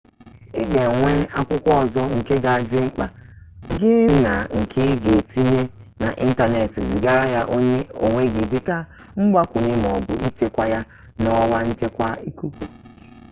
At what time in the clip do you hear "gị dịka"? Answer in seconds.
8.33-8.77